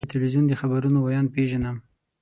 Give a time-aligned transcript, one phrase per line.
[0.03, 1.77] زه د تلویزیون د خبرونو ویاند پیژنم.